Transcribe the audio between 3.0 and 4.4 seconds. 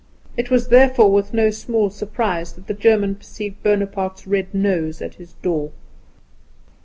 perceived Bonaparte's